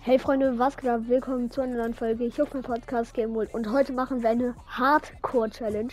Hey 0.00 0.18
Freunde, 0.18 0.58
was 0.58 0.76
geht 0.76 0.88
ab? 0.88 1.02
Willkommen 1.06 1.50
zu 1.50 1.60
einer 1.60 1.76
neuen 1.76 1.94
Folge. 1.94 2.24
Ich 2.24 2.38
mein 2.38 2.62
Podcast 2.62 3.12
Game 3.12 3.34
World 3.34 3.52
und 3.54 3.70
heute 3.70 3.92
machen 3.92 4.22
wir 4.22 4.30
eine 4.30 4.54
Hardcore 4.66 5.50
Challenge. 5.50 5.92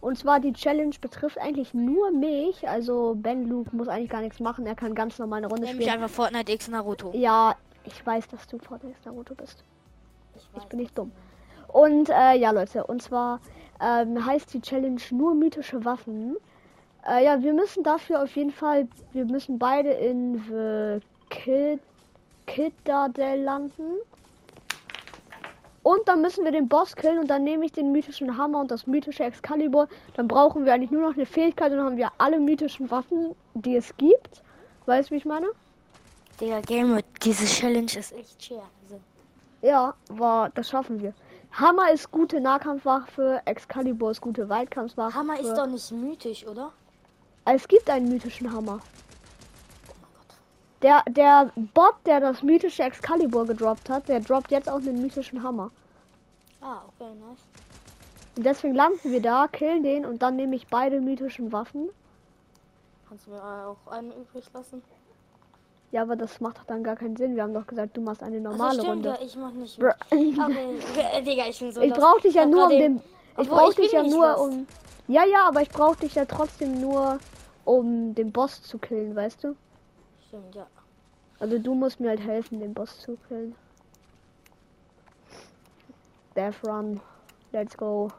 Und 0.00 0.18
zwar 0.18 0.40
die 0.40 0.52
Challenge 0.52 0.94
betrifft 1.00 1.38
eigentlich 1.38 1.74
nur 1.74 2.10
mich. 2.12 2.68
Also 2.68 3.16
Ben 3.16 3.48
Luke 3.48 3.74
muss 3.74 3.88
eigentlich 3.88 4.10
gar 4.10 4.20
nichts 4.20 4.40
machen. 4.40 4.66
Er 4.66 4.74
kann 4.74 4.94
ganz 4.94 5.18
normal 5.18 5.38
eine 5.38 5.48
Runde 5.48 5.64
Nämlich 5.64 5.86
spielen. 5.86 6.02
einfach 6.02 6.14
Fortnite 6.14 6.52
X 6.52 6.68
Naruto. 6.68 7.12
Ja, 7.14 7.56
ich 7.84 8.06
weiß, 8.06 8.28
dass 8.28 8.46
du 8.46 8.58
Fortnite 8.58 8.94
X 8.96 9.04
Naruto 9.06 9.34
bist. 9.34 9.64
Ich 10.56 10.64
bin 10.64 10.78
nicht 10.80 10.96
dumm. 10.96 11.10
Und 11.68 12.08
äh, 12.10 12.34
ja, 12.36 12.50
Leute, 12.50 12.84
und 12.86 13.02
zwar 13.02 13.40
ähm, 13.80 14.24
heißt 14.24 14.52
die 14.54 14.60
Challenge 14.60 15.00
nur 15.10 15.34
mythische 15.34 15.84
Waffen. 15.84 16.36
Äh, 17.08 17.24
ja, 17.24 17.42
wir 17.42 17.52
müssen 17.54 17.82
dafür 17.82 18.22
auf 18.22 18.36
jeden 18.36 18.52
Fall, 18.52 18.86
wir 19.12 19.24
müssen 19.24 19.58
beide 19.58 19.90
in 19.90 20.42
The 20.48 21.00
Kid, 21.30 21.80
Kidadel 22.46 23.42
landen. 23.42 23.98
Und 25.82 26.08
dann 26.08 26.20
müssen 26.20 26.44
wir 26.44 26.50
den 26.50 26.68
Boss 26.68 26.96
killen 26.96 27.18
und 27.20 27.28
dann 27.28 27.44
nehme 27.44 27.64
ich 27.64 27.70
den 27.72 27.92
mythischen 27.92 28.36
Hammer 28.36 28.58
und 28.58 28.72
das 28.72 28.88
mythische 28.88 29.22
Excalibur. 29.22 29.88
Dann 30.14 30.26
brauchen 30.26 30.64
wir 30.64 30.74
eigentlich 30.74 30.90
nur 30.90 31.02
noch 31.02 31.14
eine 31.14 31.26
Fähigkeit 31.26 31.70
und 31.70 31.78
dann 31.78 31.86
haben 31.86 31.96
wir 31.96 32.10
alle 32.18 32.40
mythischen 32.40 32.90
Waffen, 32.90 33.36
die 33.54 33.76
es 33.76 33.96
gibt. 33.96 34.42
Weißt 34.86 35.10
du, 35.10 35.14
wie 35.14 35.18
ich 35.18 35.24
meine? 35.24 35.46
Digga, 36.40 36.60
Game 36.60 37.00
diese 37.22 37.46
Challenge 37.46 37.92
ist 37.96 38.12
echt 38.12 38.42
schwer. 38.42 38.62
Also, 38.82 39.00
Ja, 39.62 39.94
war, 40.08 40.50
das 40.50 40.68
schaffen 40.70 41.00
wir. 41.00 41.14
Hammer 41.52 41.90
ist 41.92 42.10
gute 42.10 42.40
Nahkampfwaffe, 42.40 43.40
Excalibur 43.44 44.10
ist 44.10 44.20
gute 44.20 44.48
Weitkampfwaffe. 44.48 45.14
Hammer 45.14 45.40
ist 45.40 45.54
doch 45.54 45.66
nicht 45.66 45.90
mythisch, 45.92 46.46
oder? 46.46 46.72
Es 47.44 47.66
gibt 47.66 47.88
einen 47.88 48.08
mythischen 48.08 48.52
Hammer. 48.52 48.80
Der, 50.82 51.02
der 51.08 51.50
Bot, 51.74 51.94
der 52.04 52.20
das 52.20 52.42
mythische 52.42 52.82
Excalibur 52.82 53.46
gedroppt 53.46 53.88
hat, 53.88 54.08
der 54.08 54.20
droppt 54.20 54.50
jetzt 54.50 54.68
auch 54.68 54.76
einen 54.76 55.00
mythischen 55.00 55.42
Hammer. 55.42 55.70
Ah, 56.60 56.82
okay, 56.88 57.10
nice. 57.14 57.38
Und 58.36 58.44
deswegen 58.44 58.74
landen 58.74 59.10
wir 59.10 59.22
da, 59.22 59.46
killen 59.48 59.82
den 59.82 60.04
und 60.04 60.20
dann 60.22 60.36
nehme 60.36 60.54
ich 60.56 60.66
beide 60.68 61.00
mythischen 61.00 61.50
Waffen. 61.52 61.88
Kannst 63.08 63.26
du 63.26 63.30
mir 63.30 63.42
auch 63.42 63.90
einen 63.90 64.12
übrig 64.12 64.44
lassen? 64.52 64.82
Ja, 65.92 66.02
aber 66.02 66.16
das 66.16 66.40
macht 66.40 66.58
doch 66.58 66.64
dann 66.64 66.82
gar 66.84 66.96
keinen 66.96 67.16
Sinn. 67.16 67.36
Wir 67.36 67.44
haben 67.44 67.54
doch 67.54 67.66
gesagt, 67.66 67.96
du 67.96 68.00
machst 68.02 68.22
eine 68.22 68.40
normale 68.40 68.74
stimmt, 68.74 68.88
Runde. 69.06 69.08
ja, 69.10 69.18
ich 69.24 69.36
mach 69.36 69.52
nicht. 69.52 69.78
Mit. 69.78 69.94
Okay, 70.10 71.22
Digga, 71.24 71.46
ich 71.48 71.58
bin 71.58 71.72
so 71.72 71.80
Ich 71.80 71.90
lost. 71.90 72.00
brauche 72.00 72.20
dich 72.22 72.34
ja 72.34 72.44
nur 72.44 72.64
um 72.64 72.70
den. 72.70 73.00
Ich 73.38 73.48
brauche 73.48 73.70
ich 73.70 73.76
dich 73.76 73.92
ja 73.92 74.02
nur 74.02 74.26
lost. 74.28 74.40
um. 74.40 74.66
Ja, 75.08 75.24
ja, 75.24 75.46
aber 75.46 75.62
ich 75.62 75.68
brauche 75.70 75.96
dich 75.96 76.14
ja 76.16 76.24
trotzdem 76.24 76.80
nur, 76.80 77.18
um 77.64 78.14
den 78.14 78.32
Boss 78.32 78.62
zu 78.62 78.76
killen, 78.78 79.14
weißt 79.14 79.44
du? 79.44 79.54
Stimmt, 80.28 80.54
ja. 80.54 80.66
Also 81.38 81.58
du 81.58 81.74
musst 81.74 82.00
mir 82.00 82.08
halt 82.08 82.20
helfen, 82.20 82.60
den 82.60 82.74
Boss 82.74 82.98
zu 83.00 83.16
killen. 83.28 83.54
Death 86.34 86.62
Run. 86.66 87.00
Let's 87.52 87.76
go. 87.76 88.10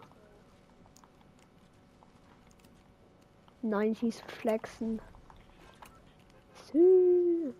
90s 3.63 4.21
flexen. 4.27 5.01
Sü. 6.71 7.53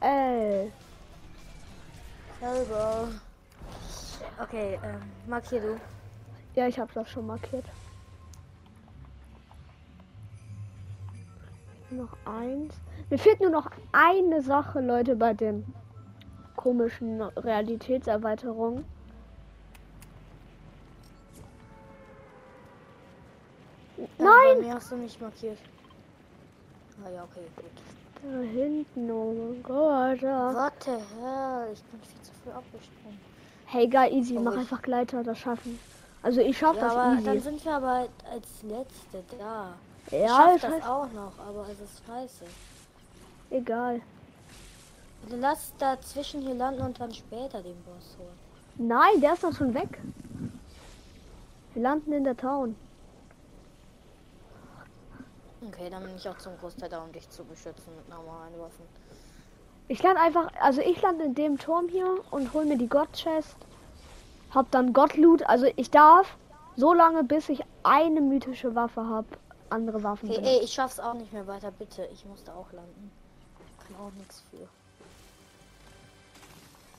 Ey. 0.00 0.72
Sorry, 2.40 2.64
Bro. 2.64 3.08
Okay, 4.42 4.78
ähm, 4.82 5.00
markier 5.26 5.60
du. 5.60 5.80
Ja, 6.54 6.68
ich 6.68 6.78
habe 6.78 6.92
das 6.94 7.08
schon 7.10 7.26
markiert. 7.26 7.64
Noch 11.96 12.16
eins. 12.24 12.74
Mir 13.08 13.18
fehlt 13.18 13.40
nur 13.40 13.50
noch 13.50 13.70
eine 13.92 14.42
Sache, 14.42 14.80
Leute, 14.80 15.14
bei 15.14 15.32
den 15.32 15.64
komischen 16.56 17.22
Realitätserweiterungen. 17.22 18.84
Nein! 24.18 24.60
Mir 24.60 24.74
hast 24.74 24.90
du 24.90 24.96
nicht 24.96 25.20
markiert. 25.20 25.58
Ah 27.04 27.10
ja, 27.10 27.22
okay, 27.24 27.46
gut. 27.56 27.66
Da 28.22 28.40
hinten, 28.40 29.10
oh 29.10 29.32
mein 29.32 29.62
Gott. 29.62 30.20
the 30.84 30.90
hell? 30.90 31.68
Ich 31.72 31.82
bin 31.84 32.00
viel 32.00 32.22
zu 32.22 32.32
früh 32.42 32.50
abgesprungen. 32.50 33.20
Hey, 33.66 33.86
geil, 33.86 34.12
easy. 34.12 34.36
Oh, 34.36 34.40
Mach 34.40 34.56
einfach 34.56 34.82
Gleiter, 34.82 35.22
das 35.22 35.38
schaffen. 35.38 35.78
Also 36.22 36.40
ich 36.40 36.56
schaff 36.56 36.76
Ja, 36.76 36.82
das 36.82 36.92
aber 36.96 37.20
dann 37.22 37.36
easy. 37.36 37.40
sind 37.40 37.64
wir 37.64 37.72
aber 37.72 38.08
als 38.32 38.62
Letzte 38.62 39.22
da. 39.38 39.74
Ich 40.06 40.12
Ja, 40.12 40.28
schaff 40.28 40.54
ist 40.56 40.64
das 40.64 40.72
halt 40.72 40.84
auch 40.86 41.12
noch, 41.12 41.32
aber 41.38 41.66
es 41.70 41.80
ist 41.80 42.02
scheiße. 42.06 42.44
egal. 43.50 44.00
Also 45.24 45.36
lass 45.36 45.72
dazwischen 45.78 46.42
hier 46.42 46.54
landen 46.54 46.82
und 46.82 47.00
dann 47.00 47.12
später 47.12 47.62
den 47.62 47.82
Boss 47.84 48.16
holen. 48.18 48.38
Nein, 48.76 49.20
der 49.20 49.32
ist 49.32 49.44
doch 49.44 49.54
schon 49.54 49.72
weg. 49.72 49.98
Wir 51.72 51.82
landen 51.82 52.12
in 52.12 52.24
der 52.24 52.36
Town. 52.36 52.76
Okay, 55.66 55.88
dann 55.88 56.02
bin 56.04 56.14
ich 56.16 56.28
auch 56.28 56.36
zum 56.38 56.56
Großteil 56.58 56.90
da, 56.90 57.02
um 57.02 57.10
dich 57.12 57.28
zu 57.30 57.42
beschützen 57.44 57.96
mit 57.96 58.08
normalen 58.08 58.58
Waffen. 58.58 58.84
Ich 59.88 60.02
lande 60.02 60.20
einfach, 60.20 60.52
also 60.60 60.80
ich 60.82 61.00
lande 61.00 61.24
in 61.24 61.34
dem 61.34 61.58
Turm 61.58 61.88
hier 61.88 62.16
und 62.30 62.52
hol 62.52 62.64
mir 62.66 62.76
die 62.76 62.88
God 62.88 63.10
Chest. 63.12 63.56
Hab 64.54 64.70
dann 64.70 64.92
God 64.92 65.16
Loot. 65.16 65.42
Also 65.48 65.66
ich 65.76 65.90
darf 65.90 66.36
so 66.76 66.92
lange, 66.92 67.24
bis 67.24 67.48
ich 67.48 67.62
eine 67.82 68.20
mythische 68.20 68.74
Waffe 68.74 69.06
habe, 69.06 69.26
andere 69.70 70.02
Waffen. 70.02 70.30
Okay, 70.30 70.40
ey, 70.42 70.60
ich 70.64 70.72
schaff's 70.72 71.00
auch 71.00 71.14
nicht 71.14 71.32
mehr 71.32 71.46
weiter, 71.46 71.70
bitte. 71.70 72.08
Ich 72.12 72.24
muss 72.24 72.44
da 72.44 72.54
auch 72.54 72.72
landen. 72.72 73.10
Kann 73.78 73.96
auch 73.96 74.12
nichts 74.12 74.42
für. 74.50 74.68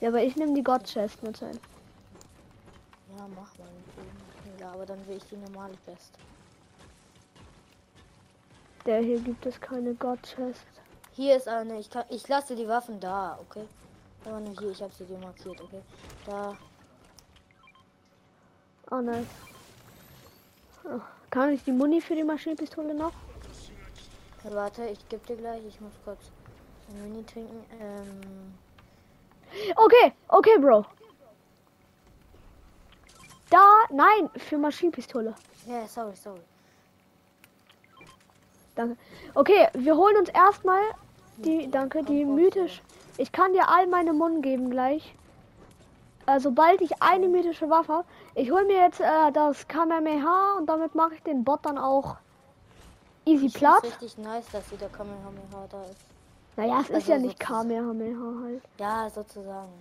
Ja, 0.02 0.10
aber 0.10 0.24
ich 0.24 0.36
nehme 0.36 0.54
die 0.54 0.64
God 0.64 0.84
Chest 0.84 1.24
mit 1.24 1.42
ein. 1.42 1.60
Ja, 3.18 3.28
mach 3.30 3.58
mal. 3.58 3.68
Ja, 4.60 4.72
aber 4.72 4.86
dann 4.86 5.06
will 5.08 5.18
ich 5.18 5.26
die 5.26 5.38
normale 5.38 5.76
Best. 5.86 6.12
Der 8.86 9.00
hier 9.00 9.20
gibt 9.20 9.46
es 9.46 9.60
keine 9.60 9.94
God 9.96 10.22
Chest. 10.24 10.66
Hier 11.14 11.38
ist 11.38 11.48
eine. 11.48 11.80
Ich 11.80 11.90
kann. 11.90 12.06
Ich 12.10 12.28
lasse 12.28 12.56
die 12.56 12.68
Waffen 12.68 13.00
da, 13.00 13.40
okay? 13.42 13.66
Aber 14.26 14.40
nur 14.40 14.60
hier, 14.60 14.72
ich 14.72 14.82
habe 14.82 14.94
sie 14.94 15.06
dir 15.06 15.18
markiert, 15.18 15.60
okay? 15.62 15.82
Da. 16.26 16.58
Oh 18.92 19.02
nice. 19.02 19.26
Kann 21.36 21.52
ich 21.52 21.66
die 21.66 21.74
Muni 21.74 22.00
für 22.00 22.16
die 22.16 22.24
Maschinenpistole 22.24 22.94
noch? 22.94 23.12
Warte, 24.46 24.86
ich 24.86 25.06
geb 25.10 25.26
dir 25.28 25.36
gleich. 25.36 25.62
Ich 25.68 25.82
muss 25.82 25.92
kurz 26.06 26.32
ein 26.90 27.04
Mini 27.04 27.26
trinken. 27.26 27.62
Ähm. 27.78 28.54
Okay, 29.76 30.14
okay, 30.30 30.58
Bro. 30.58 30.86
Da, 33.50 33.68
nein, 33.92 34.30
für 34.38 34.58
Maschinenpistole. 34.58 35.36
Ja, 35.68 35.86
sorry, 35.90 36.16
sorry. 36.16 36.40
Danke. 38.76 38.96
Okay, 39.34 39.68
wir 39.74 39.98
holen 39.98 40.16
uns 40.16 40.30
erstmal 40.30 40.84
die, 41.36 41.70
danke, 41.70 42.02
die 42.04 42.24
mythisch. 42.24 42.82
Ich 43.18 43.34
kann 43.34 43.52
dir 43.52 43.68
all 43.68 43.88
meine 43.88 44.14
Munden 44.14 44.42
geben 44.42 44.70
gleich. 44.70 45.14
Äh, 46.28 46.40
sobald 46.40 46.80
ich 46.80 47.04
eine 47.04 47.28
mythische 47.28 47.70
Waffe 47.70 47.92
habe. 47.92 48.08
Ich 48.36 48.52
hole 48.52 48.66
mir 48.66 48.78
jetzt 48.82 49.00
äh, 49.00 49.32
das 49.32 49.68
Kamehameha 49.68 50.56
und 50.58 50.66
damit 50.68 50.94
mache 50.94 51.16
ich 51.16 51.24
den 51.24 51.44
Bot 51.44 51.60
dann 51.66 51.78
auch 51.78 52.18
easy 53.26 53.46
Ich 53.48 53.54
platt. 53.54 53.84
richtig 53.84 54.18
nice, 54.18 54.46
dass 54.52 54.70
wieder 54.72 54.88
Kamehameha 54.90 55.68
da 55.72 55.84
ist. 55.86 56.02
Naja, 56.58 56.80
es 56.82 56.90
ist 56.90 56.96
Also 56.96 57.12
ja 57.14 57.18
nicht 57.18 57.40
sozusagen. 57.42 57.70
Kamehameha 57.70 58.44
halt. 58.44 58.62
Ja, 58.78 59.10
sozusagen. 59.10 59.72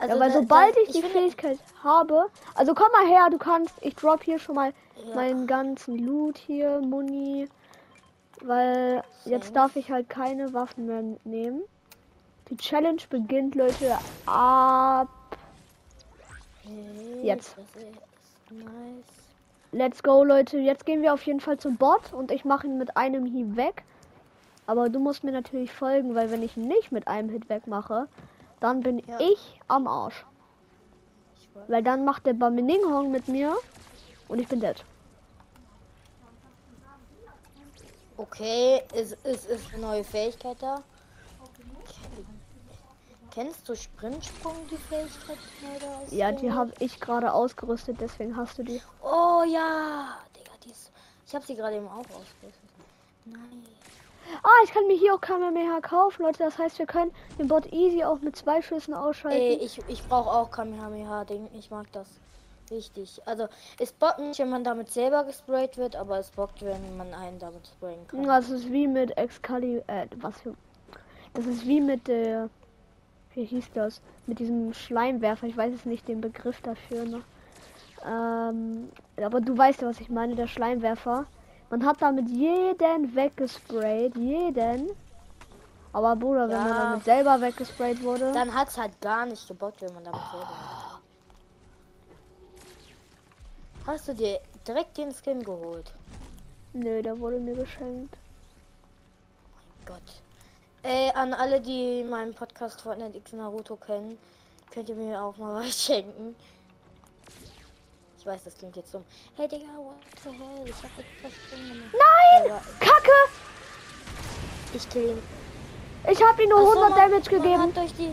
ja, 0.00 0.08
weil 0.08 0.18
da- 0.18 0.30
sobald 0.30 0.76
da- 0.76 0.80
ich 0.80 0.88
die 0.92 1.00
finde- 1.02 1.08
Fähigkeit 1.18 1.58
habe, 1.82 2.26
also 2.54 2.74
komm 2.74 2.88
mal 2.92 3.06
her, 3.06 3.28
du 3.30 3.38
kannst, 3.38 3.74
ich 3.80 3.94
drop 3.96 4.22
hier 4.22 4.38
schon 4.38 4.54
mal 4.54 4.72
Ja. 5.04 5.14
meinen 5.16 5.46
ganzen 5.46 5.98
Loot 5.98 6.38
hier, 6.38 6.80
Muni, 6.80 7.48
weil 8.42 9.02
jetzt 9.24 9.42
Thanks. 9.46 9.52
darf 9.52 9.76
ich 9.76 9.90
halt 9.90 10.08
keine 10.08 10.52
Waffen 10.54 10.86
mehr 10.86 11.02
nehmen. 11.24 11.62
Die 12.48 12.56
Challenge 12.56 13.02
beginnt, 13.10 13.54
Leute, 13.54 13.98
ab. 14.26 15.08
Hey, 16.70 17.26
Jetzt. 17.26 17.56
Nice. 18.50 18.64
Let's 19.72 20.02
go, 20.02 20.24
Leute. 20.24 20.58
Jetzt 20.58 20.86
gehen 20.86 21.02
wir 21.02 21.12
auf 21.14 21.22
jeden 21.26 21.40
Fall 21.40 21.58
zum 21.58 21.76
Bot 21.76 22.12
und 22.12 22.30
ich 22.30 22.44
mache 22.44 22.66
ihn 22.66 22.78
mit 22.78 22.96
einem 22.96 23.24
Hieb 23.26 23.56
weg. 23.56 23.84
Aber 24.66 24.88
du 24.88 24.98
musst 24.98 25.24
mir 25.24 25.32
natürlich 25.32 25.72
folgen, 25.72 26.14
weil 26.14 26.30
wenn 26.30 26.42
ich 26.42 26.56
ihn 26.56 26.68
nicht 26.68 26.92
mit 26.92 27.08
einem 27.08 27.28
Hit 27.28 27.48
wegmache, 27.48 28.08
dann 28.60 28.80
bin 28.80 28.98
Ja. 29.00 29.18
ich 29.20 29.60
am 29.68 29.86
Arsch. 29.86 30.24
Ich. 31.36 31.48
Weil 31.68 31.82
dann 31.82 32.04
macht 32.04 32.26
der 32.26 32.34
Baminghong 32.34 33.10
mit 33.10 33.28
mir 33.28 33.56
und 34.28 34.40
ich 34.40 34.48
bin 34.48 34.60
dead. 34.60 34.84
Okay, 38.16 38.82
ist, 38.94 39.12
ist, 39.24 39.46
ist 39.46 39.72
eine 39.72 39.82
neue 39.82 40.04
Fähigkeit 40.04 40.56
da? 40.60 40.82
Kennst 43.32 43.68
du 43.68 43.76
Sprintsprung, 43.76 44.56
die 44.70 44.76
Fähigkeit? 44.76 45.38
die? 46.10 46.16
Ja, 46.16 46.32
die 46.32 46.52
habe 46.52 46.72
ich 46.80 46.98
gerade 46.98 47.32
ausgerüstet, 47.32 47.98
deswegen 48.00 48.36
hast 48.36 48.58
du 48.58 48.64
die. 48.64 48.80
Oh 49.02 49.42
ja, 49.46 50.16
Digga, 50.36 50.52
die 50.64 50.70
ist. 50.70 50.90
Ich 51.26 51.34
habe 51.34 51.46
sie 51.46 51.54
gerade 51.54 51.76
eben 51.76 51.86
auch 51.86 51.98
ausgerüstet. 51.98 52.70
Nein. 53.24 53.64
ich 54.64 54.72
kann 54.72 54.86
mir 54.86 54.96
hier 54.96 55.14
auch 55.14 55.20
Kamehameha 55.20 55.80
kaufen, 55.80 56.22
Leute. 56.22 56.38
Das 56.38 56.58
heißt, 56.58 56.78
wir 56.78 56.86
können 56.86 57.12
den 57.38 57.46
Bot 57.46 57.72
easy 57.72 58.02
auch 58.02 58.20
mit 58.20 58.36
zwei 58.36 58.62
Schüssen 58.62 58.94
ausschalten. 58.94 59.38
Ey, 59.38 59.54
ich, 59.54 59.80
ich 59.86 60.02
brauche 60.08 60.30
auch 60.30 60.50
Kamehameha-Ding. 60.50 61.48
Ich 61.54 61.70
mag 61.70 61.86
das. 61.92 62.08
Richtig. 62.70 63.20
Also, 63.26 63.48
es 63.78 63.92
bockt 63.92 64.20
nicht, 64.20 64.38
wenn 64.38 64.50
man 64.50 64.62
damit 64.62 64.90
selber 64.90 65.24
gesprayt 65.24 65.76
wird, 65.76 65.96
aber 65.96 66.18
es 66.18 66.30
bockt, 66.30 66.62
wenn 66.62 66.96
man 66.96 67.12
einen 67.14 67.38
damit 67.38 67.66
sprayen 67.66 68.06
kann. 68.06 68.24
Das 68.24 68.48
ist 68.48 68.70
wie 68.70 68.86
mit 68.86 69.16
Excalibur, 69.16 69.82
äh, 69.88 70.06
was 70.16 70.40
für... 70.40 70.54
Das 71.34 71.46
ist 71.46 71.66
wie 71.66 71.80
mit 71.80 72.06
der... 72.06 72.48
Wie 73.34 73.44
hieß 73.44 73.66
das? 73.74 74.00
Mit 74.26 74.38
diesem 74.38 74.74
Schleimwerfer. 74.74 75.46
Ich 75.46 75.56
weiß 75.56 75.72
jetzt 75.72 75.86
nicht 75.86 76.08
den 76.08 76.20
Begriff 76.20 76.60
dafür 76.62 77.04
noch. 77.04 77.22
Ähm, 78.04 78.90
aber 79.22 79.40
du 79.40 79.56
weißt 79.56 79.82
ja, 79.82 79.88
was 79.88 80.00
ich 80.00 80.08
meine, 80.08 80.34
der 80.34 80.46
Schleimwerfer. 80.46 81.26
Man 81.70 81.86
hat 81.86 82.02
damit 82.02 82.28
jeden 82.28 83.14
weggesprayt, 83.14 84.16
jeden. 84.16 84.90
Aber 85.92 86.16
Bruder, 86.16 86.48
wenn 86.48 86.56
Ja. 86.56 86.64
man 86.64 86.76
damit 86.76 87.04
selber 87.04 87.40
weggesprayt 87.40 88.02
wurde. 88.02 88.32
Dann 88.32 88.52
hat's 88.54 88.76
halt 88.76 89.00
gar 89.00 89.26
nicht 89.26 89.46
gebockt, 89.46 89.82
wenn 89.82 89.94
man 89.94 90.04
damit 90.04 90.20
selber. 90.30 90.48
Hast 93.86 94.08
du 94.08 94.14
dir 94.14 94.40
direkt 94.66 94.96
den 94.98 95.12
Skin 95.12 95.42
geholt? 95.42 95.92
Nö, 96.72 97.02
der 97.02 97.18
wurde 97.18 97.38
mir 97.38 97.54
geschenkt. 97.54 98.16
Gott. 99.86 100.22
Ey, 100.82 101.10
an 101.14 101.34
alle, 101.34 101.60
die 101.60 102.02
meinen 102.04 102.32
Podcast 102.34 102.80
Fortnite 102.80 103.16
X 103.18 103.32
Naruto 103.32 103.76
kennen, 103.76 104.18
könnt 104.72 104.88
ihr 104.88 104.94
mir 104.94 105.20
auch 105.22 105.36
mal 105.36 105.62
was 105.66 105.82
schenken. 105.84 106.34
Ich 108.18 108.26
weiß, 108.26 108.44
das 108.44 108.56
klingt 108.56 108.76
jetzt 108.76 108.92
dumm. 108.92 109.04
Hey 109.36 109.48
Digga, 109.48 109.66
what 109.76 109.96
the 110.22 110.30
hell? 110.30 110.64
Ich 110.66 110.74
hab 110.82 110.90
jetzt 110.98 111.50
gemacht. 111.50 111.92
Nein! 111.92 112.50
Aber 112.52 112.60
Kacke! 112.78 113.10
ich 114.74 114.88
kill 114.90 115.10
ihn. 115.10 115.22
Ich 116.10 116.22
habe 116.22 116.42
ihm 116.42 116.48
nur 116.50 116.58
Ach 116.60 116.72
so, 116.74 116.82
100 116.82 116.90
man- 116.90 116.98
Damage 117.10 117.30
gegeben. 117.30 117.74
durch 117.74 117.94
die... 117.94 118.12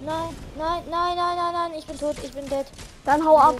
Nein, 0.00 0.36
nein, 0.56 0.82
nein, 0.88 1.16
nein, 1.16 1.36
nein, 1.36 1.52
nein, 1.52 1.72
ich 1.78 1.86
bin 1.86 1.98
tot, 1.98 2.16
ich 2.22 2.32
bin 2.32 2.48
dead. 2.48 2.66
Dann 3.04 3.24
hau 3.26 3.36
ab. 3.38 3.56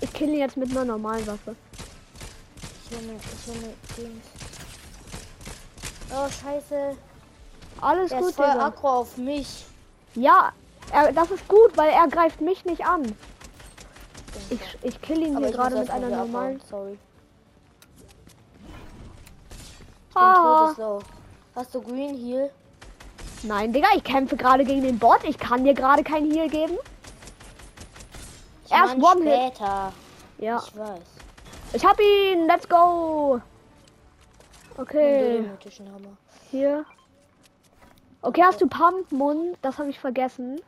Ich 0.00 0.12
kill 0.12 0.28
ihn 0.30 0.38
jetzt 0.40 0.56
mit 0.56 0.70
einer 0.70 0.84
normalen 0.84 1.26
Waffe. 1.26 1.54
Ich 2.84 2.90
will 2.90 3.06
mir, 3.06 3.16
ich 3.16 3.46
will 3.96 4.08
mir. 4.08 4.20
Oh, 6.10 6.28
scheiße. 6.28 6.96
Alles 7.80 8.10
Der 8.10 8.18
gut, 8.20 8.30
ist 8.30 8.36
voll 8.36 8.46
Digga. 8.50 8.66
aggro 8.66 8.88
auf 8.88 9.16
mich. 9.16 9.64
Ja, 10.14 10.52
er, 10.92 11.12
das 11.12 11.30
ist 11.30 11.46
gut, 11.48 11.76
weil 11.76 11.90
er 11.90 12.08
greift 12.08 12.40
mich 12.40 12.64
nicht 12.64 12.84
an. 12.86 13.14
Ich, 14.50 14.60
ich 14.82 15.00
kill 15.02 15.18
ihn 15.22 15.36
Aber 15.36 15.46
hier 15.46 15.54
gerade 15.56 15.76
mit 15.78 15.90
einer 15.90 16.08
normalen. 16.08 16.60
Sorry. 16.68 16.98
Ah. 20.14 20.74
Hast 21.54 21.74
du 21.74 21.80
Green 21.82 22.16
Heal? 22.16 22.50
Nein, 23.42 23.72
Digga, 23.72 23.88
ich 23.94 24.02
kämpfe 24.04 24.36
gerade 24.36 24.64
gegen 24.64 24.82
den 24.82 24.98
Bot. 24.98 25.22
Ich 25.24 25.38
kann 25.38 25.64
dir 25.64 25.74
gerade 25.74 26.02
kein 26.02 26.30
Heal 26.30 26.48
geben. 26.48 26.76
Ich 28.64 28.72
Erst 28.72 28.96
One-Hit. 28.96 29.54
später. 29.56 29.92
Ja, 30.38 30.62
Ich 30.64 30.76
weiß. 30.76 31.00
ich 31.74 31.84
hab 31.84 31.98
ihn. 32.00 32.46
Let's 32.46 32.68
go. 32.68 33.40
Okay, 34.78 35.44
hier. 36.50 36.86
Okay, 38.22 38.42
hast 38.44 38.60
du 38.60 38.68
Pump 38.68 39.10
Mund? 39.10 39.56
Das 39.60 39.78
habe 39.78 39.90
ich 39.90 39.98
vergessen, 39.98 40.60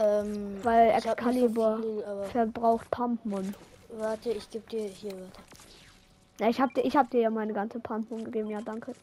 Ähm, 0.00 0.58
weil 0.64 0.92
nicht 0.92 1.02
so 1.04 1.10
Excalibur 1.10 1.78
viel, 1.78 2.04
verbraucht 2.32 2.90
Pump 2.90 3.24
Mund. 3.24 3.54
warte, 3.90 4.30
ich 4.30 4.50
geb 4.50 4.68
dir 4.68 4.86
hier, 4.88 5.12
warte. 5.12 5.40
Ja, 6.40 6.48
ich 6.48 6.60
hab 6.60 6.74
dir, 6.74 6.84
ich 6.84 6.96
hab 6.96 7.10
dir 7.10 7.20
ja 7.20 7.30
meine 7.30 7.52
ganze 7.52 7.78
Pump 7.78 8.10
Mund 8.10 8.24
gegeben. 8.24 8.48
Ja, 8.48 8.60
danke. 8.62 8.94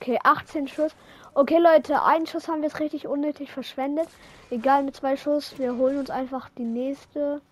Okay, 0.00 0.18
18 0.22 0.68
Schuss. 0.68 0.92
Okay, 1.34 1.58
Leute, 1.58 2.02
einen 2.02 2.26
Schuss 2.26 2.48
haben 2.48 2.62
wir 2.62 2.68
jetzt 2.68 2.80
richtig 2.80 3.06
unnötig 3.06 3.52
verschwendet. 3.52 4.08
Egal, 4.50 4.82
mit 4.82 4.96
zwei 4.96 5.16
Schuss. 5.16 5.58
Wir 5.58 5.76
holen 5.76 5.98
uns 5.98 6.08
einfach 6.10 6.48
die 6.56 6.64
nächste. 6.64 7.42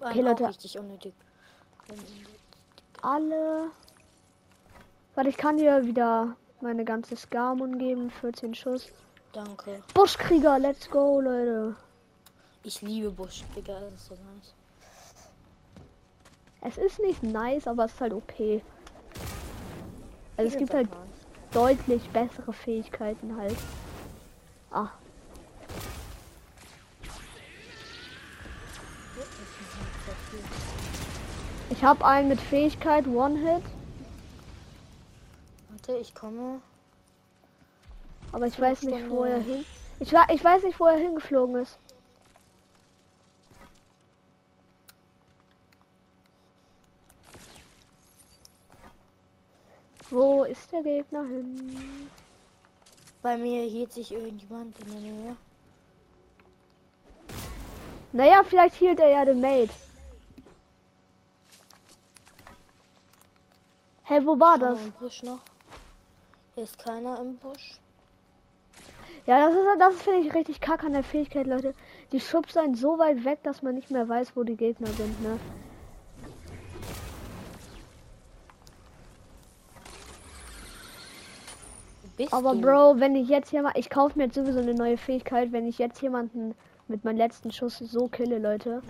Okay, 0.00 0.20
Leute. 0.20 0.48
richtig 0.48 0.78
unnötig. 0.78 1.14
Alle. 3.02 3.70
Warte, 5.14 5.28
ich 5.28 5.36
kann 5.36 5.58
dir 5.58 5.84
wieder 5.84 6.36
meine 6.60 6.84
ganze 6.84 7.16
Skarmon 7.16 7.78
geben. 7.78 8.10
14 8.10 8.54
Schuss. 8.54 8.90
Danke. 9.32 9.82
Buschkrieger, 9.94 10.58
let's 10.58 10.88
go, 10.90 11.20
Leute. 11.20 11.76
Ich 12.64 12.80
liebe 12.80 13.10
Busch, 13.10 13.42
Digga, 13.56 13.80
das 13.80 13.92
ist 13.94 14.06
so 14.06 14.14
nice. 14.14 14.54
Es 16.60 16.78
ist 16.78 17.00
nicht 17.00 17.22
nice, 17.22 17.66
aber 17.66 17.86
es 17.86 17.92
ist 17.92 18.00
halt 18.00 18.12
OP. 18.12 18.32
Also 20.36 20.52
es 20.52 20.56
gibt 20.56 20.72
halt 20.72 20.88
auch 20.92 20.96
nice. 20.96 21.52
deutlich 21.52 22.08
bessere 22.10 22.52
Fähigkeiten 22.52 23.36
halt. 23.36 23.56
Ah, 24.70 24.90
ich 31.72 31.82
habe 31.82 32.04
einen 32.04 32.28
mit 32.28 32.38
Fähigkeit 32.38 33.06
One-Hit, 33.06 33.62
Warte, 35.70 35.96
ich 35.98 36.14
komme. 36.14 36.60
aber 38.30 38.46
ich 38.46 38.60
weiß 38.60 38.82
nicht, 38.82 39.08
wo 39.08 39.24
er 39.24 39.40
hin. 39.40 39.64
Ich, 39.98 40.12
ich 40.12 40.44
weiß 40.44 40.64
nicht, 40.64 40.78
wo 40.78 40.84
er 40.86 40.98
hingeflogen 40.98 41.56
ist. 41.56 41.78
Wo 50.10 50.44
ist 50.44 50.70
der 50.72 50.82
Gegner 50.82 51.24
hin? 51.24 52.10
Bei 53.22 53.38
mir 53.38 53.62
hielt 53.62 53.94
sich 53.94 54.12
irgendjemand 54.12 54.78
in 54.80 54.92
der 54.92 55.00
Nähe. 55.00 55.36
Naja, 58.12 58.42
vielleicht 58.46 58.74
hielt 58.74 59.00
er 59.00 59.08
ja 59.08 59.24
den 59.24 59.40
Mate. 59.40 59.70
Hä, 64.12 64.20
wo 64.26 64.38
war 64.38 64.58
das? 64.58 64.78
Im 64.78 64.92
Busch 64.92 65.22
noch. 65.22 65.38
Hier 66.54 66.64
ist 66.64 66.78
keiner 66.78 67.18
im 67.18 67.36
Busch. 67.36 67.78
Ja, 69.24 69.46
das 69.46 69.54
ist 69.54 69.66
das 69.78 70.02
finde 70.02 70.26
ich 70.26 70.34
richtig 70.34 70.60
kacke 70.60 70.84
an 70.84 70.92
der 70.92 71.02
Fähigkeit, 71.02 71.46
Leute. 71.46 71.72
Die 72.10 72.20
schubst 72.20 72.58
einen 72.58 72.74
so 72.74 72.98
weit 72.98 73.24
weg, 73.24 73.38
dass 73.42 73.62
man 73.62 73.74
nicht 73.74 73.90
mehr 73.90 74.06
weiß, 74.06 74.36
wo 74.36 74.42
die 74.42 74.56
Gegner 74.56 74.88
sind, 74.88 75.22
ne? 75.22 75.38
Bist 82.18 82.34
Aber 82.34 82.52
du? 82.52 82.60
Bro, 82.60 83.00
wenn 83.00 83.16
ich 83.16 83.30
jetzt 83.30 83.48
hier 83.48 83.62
mal, 83.62 83.72
ich 83.76 83.88
kaufe 83.88 84.18
mir 84.18 84.26
jetzt 84.26 84.34
sowieso 84.34 84.58
eine 84.58 84.74
neue 84.74 84.98
Fähigkeit, 84.98 85.52
wenn 85.52 85.66
ich 85.66 85.78
jetzt 85.78 86.02
jemanden 86.02 86.54
mit 86.86 87.02
meinem 87.04 87.16
letzten 87.16 87.50
Schuss 87.50 87.78
so 87.78 88.08
kille, 88.08 88.38
Leute. 88.38 88.82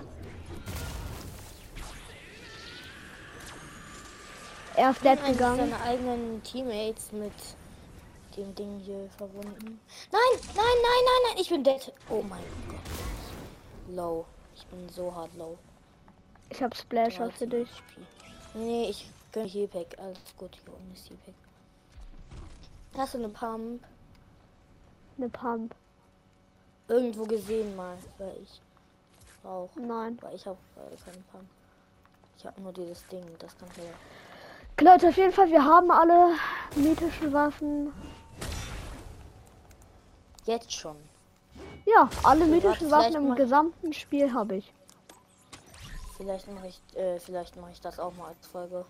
Er 4.82 4.90
ist 4.90 5.04
dead 5.04 5.24
gegangen. 5.24 5.58
seine 5.58 5.80
eigenen 5.80 6.42
Teammates 6.42 7.12
mit 7.12 7.32
dem 8.36 8.52
Ding 8.56 8.80
hier 8.80 9.08
verbunden. 9.16 9.80
Nein, 10.10 10.20
nein, 10.32 10.56
nein, 10.56 10.64
nein, 10.82 11.22
nein, 11.28 11.36
ich 11.38 11.48
bin 11.48 11.62
dead. 11.62 11.92
Oh 12.10 12.20
mein 12.20 12.42
Gott. 12.68 12.80
Low. 13.94 14.26
Ich 14.56 14.66
bin 14.66 14.88
so 14.88 15.14
hart 15.14 15.32
low. 15.36 15.56
Ich 16.50 16.60
hab 16.60 16.74
Splasher 16.74 17.30
für 17.30 17.46
13 17.46 17.50
dich. 17.50 17.68
Nee, 18.54 18.90
ich 18.90 19.08
gönn 19.30 19.46
Healpack. 19.46 19.96
Alles 20.00 20.18
gut, 20.36 20.50
hier 20.56 20.74
oben 20.74 20.92
ist 20.92 21.08
Healpack. 21.08 21.34
Hast 22.96 23.14
du 23.14 23.18
eine 23.18 23.28
Pump? 23.28 23.84
Eine 25.16 25.28
Pump. 25.28 25.76
Irgendwo 26.88 27.22
gesehen 27.22 27.76
mal, 27.76 27.96
weil 28.18 28.36
ich 28.42 28.60
auch. 29.44 29.70
Nein. 29.76 30.18
Weil 30.20 30.34
ich 30.34 30.44
habe 30.44 30.58
äh, 30.74 30.96
keine 31.04 31.22
Pump. 31.30 31.44
Ich 32.36 32.44
habe 32.44 32.60
nur 32.60 32.72
dieses 32.72 33.06
Ding, 33.06 33.24
das 33.38 33.56
kann 33.56 33.68
ja. 33.76 33.84
Leute, 34.80 35.08
auf 35.08 35.16
jeden 35.16 35.32
Fall, 35.32 35.48
wir 35.50 35.64
haben 35.64 35.90
alle 35.90 36.34
mythischen 36.74 37.32
Waffen. 37.32 37.92
Jetzt 40.44 40.72
schon. 40.72 40.96
Ja, 41.86 42.08
alle 42.24 42.42
Okay, 42.42 42.50
mythischen 42.50 42.90
Waffen 42.90 43.14
im 43.14 43.34
gesamten 43.36 43.92
Spiel 43.92 44.32
habe 44.32 44.56
ich. 44.56 44.72
Vielleicht 46.16 46.52
mache 46.52 46.68
ich, 46.68 46.80
äh, 46.96 47.18
vielleicht 47.18 47.56
mache 47.56 47.70
ich 47.72 47.80
das 47.80 47.98
auch 48.00 48.12
mal 48.14 48.28
als 48.28 48.46
Folge. 48.46 48.84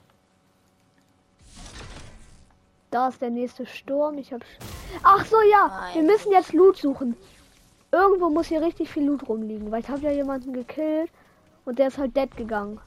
Da 2.91 3.09
ist 3.09 3.23
der 3.23 3.31
nächste 3.31 3.65
Sturm. 3.67 4.19
Ich 4.19 4.33
hab. 4.33 4.43
Ach 5.03 5.25
so, 5.25 5.37
ja. 5.51 5.69
Nein. 5.69 5.95
Wir 5.95 6.03
müssen 6.03 6.33
jetzt 6.33 6.53
Loot 6.53 6.77
suchen. 6.77 7.17
Irgendwo 7.91 8.29
muss 8.31 8.47
hier 8.47 8.61
richtig 8.63 8.91
viel 8.91 9.05
Loot 9.05 9.29
rumliegen, 9.29 9.71
weil 9.71 9.81
ich 9.81 9.89
habe 9.89 10.03
ja 10.03 10.11
jemanden 10.11 10.53
gekillt 10.53 11.11
und 11.65 11.79
der 11.79 11.89
ist 11.89 11.99
halt 11.99 12.17
dead 12.17 12.35
gegangen. 12.37 12.81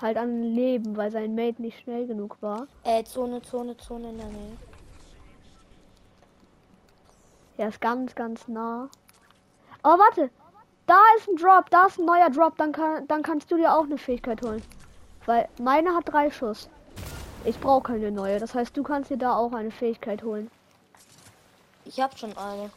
Halt 0.00 0.16
an 0.16 0.42
Leben, 0.42 0.96
weil 0.96 1.10
sein 1.10 1.34
Mate 1.34 1.60
nicht 1.60 1.80
schnell 1.80 2.06
genug 2.06 2.38
war. 2.40 2.66
Äh, 2.84 3.04
Zone, 3.04 3.42
Zone, 3.42 3.76
Zone 3.76 4.10
in 4.10 4.18
der 4.18 4.28
Nähe. 4.28 4.56
Er 7.58 7.68
ist 7.68 7.80
ganz, 7.80 8.14
ganz 8.14 8.48
nah. 8.48 8.88
Aber 9.82 10.02
warte. 10.04 10.30
Da 10.86 10.98
ist 11.18 11.28
ein 11.28 11.36
Drop, 11.36 11.70
da 11.70 11.86
ist 11.86 11.98
ein 12.00 12.04
neuer 12.04 12.30
Drop, 12.30 12.56
dann, 12.56 12.72
kann, 12.72 13.06
dann 13.06 13.22
kannst 13.22 13.50
du 13.52 13.56
dir 13.56 13.72
auch 13.72 13.84
eine 13.84 13.96
Fähigkeit 13.96 14.42
holen. 14.42 14.62
Weil 15.26 15.48
meine 15.60 15.94
hat 15.94 16.10
drei 16.10 16.30
Schuss. 16.30 16.68
Ich 17.44 17.60
brauche 17.60 17.92
keine 17.92 18.10
neue. 18.10 18.40
Das 18.40 18.54
heißt, 18.54 18.76
du 18.76 18.82
kannst 18.82 19.10
dir 19.10 19.16
da 19.16 19.36
auch 19.36 19.52
eine 19.52 19.70
Fähigkeit 19.70 20.24
holen. 20.24 20.50
Ich 21.84 22.00
habe 22.00 22.16
schon 22.18 22.36
eine. 22.36 22.70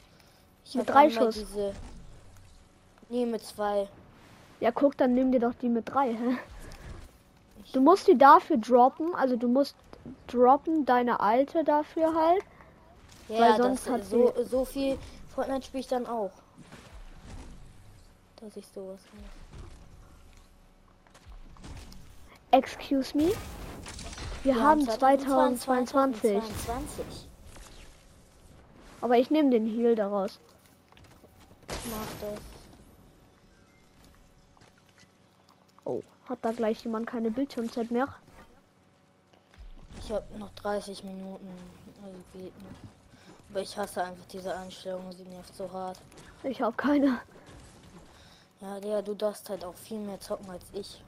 Ich 0.65 0.75
Mit 0.75 0.88
hab 0.88 0.94
drei 0.94 1.10
Schuss. 1.10 1.36
Diese... 1.36 1.74
Nee, 3.10 3.25
mit 3.25 3.44
zwei. 3.44 3.88
Ja, 4.60 4.72
guck, 4.72 4.96
dann 4.98 5.13
nimm 5.13 5.32
dir 5.32 5.39
doch 5.39 5.53
die 5.56 5.70
mit 5.70 5.89
drei. 5.89 6.13
Hä? 6.13 6.38
Du 7.72 7.82
musst 7.82 8.08
die 8.08 8.17
dafür 8.17 8.58
droppen. 8.58 9.15
Also 9.15 9.36
du 9.36 9.48
musst 9.48 9.75
droppen 10.27 10.86
deine 10.86 11.20
alte 11.20 11.63
dafür 11.63 12.13
halt. 12.13 12.43
Ja, 13.29 13.39
Weil 13.39 13.58
sonst 13.58 13.89
hat 13.89 14.05
so, 14.05 14.34
so 14.43 14.65
viel 14.65 14.98
Fortnite 15.34 15.65
spiele 15.65 15.82
ich 15.82 15.88
dann 15.88 16.05
auch. 16.05 16.32
Dass 18.41 18.58
ich 18.58 18.67
sowas 18.67 19.00
mache. 19.13 19.43
Excuse 22.51 23.17
me. 23.17 23.32
Wir 24.43 24.62
haben 24.62 24.82
2022. 24.82 26.34
2022. 26.34 27.05
Aber 29.01 29.17
ich 29.17 29.32
nehme 29.32 29.50
den 29.50 29.65
Heal 29.65 29.96
daraus. 29.96 30.39
Mach 31.67 32.08
das. 32.22 32.39
Oh, 35.86 36.01
hat 36.30 36.39
da 36.42 36.51
gleich 36.51 36.84
jemand 36.84 37.08
keine 37.08 37.32
Bildschirmzeit 37.32 37.92
mehr? 37.92 38.08
Ich 40.00 40.12
habe 40.12 40.25
noch 40.38 40.53
30 40.56 41.03
Minuten. 41.03 41.48
Also 42.03 42.18
geht 42.34 42.58
noch. 42.62 42.94
Aber 43.50 43.62
ich 43.62 43.77
hasse 43.77 44.03
einfach 44.03 44.25
diese 44.32 44.56
Einstellung, 44.56 45.12
sie 45.12 45.24
nervt 45.24 45.56
so 45.56 45.72
hart. 45.72 46.00
Ich 46.44 46.62
habe 46.62 46.75
keine. 46.75 47.20
Ja, 48.62 48.80
der, 48.80 49.01
du 49.01 49.13
darfst 49.13 49.50
halt 49.50 49.63
auch 49.63 49.75
viel 49.75 50.00
mehr 50.00 50.20
zocken 50.20 50.50
als 50.50 50.65
ich. 50.74 51.03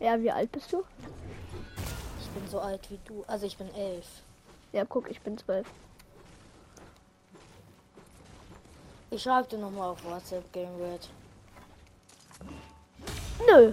Ja, 0.00 0.20
wie 0.20 0.32
alt 0.32 0.50
bist 0.50 0.72
du? 0.72 0.82
Ich 2.20 2.28
bin 2.30 2.48
so 2.48 2.58
alt 2.58 2.90
wie 2.90 2.98
du. 3.04 3.22
Also 3.26 3.46
ich 3.46 3.56
bin 3.56 3.72
elf. 3.74 4.06
Ja, 4.72 4.84
guck, 4.84 5.10
ich 5.10 5.20
bin 5.20 5.38
zwölf. 5.38 5.68
Ich 9.10 9.22
schreibe 9.22 9.46
dir 9.48 9.58
nochmal 9.58 9.90
auf 9.90 10.04
WhatsApp 10.04 10.50
Game 10.52 10.74
Red. 10.80 11.08
Nö. 13.46 13.72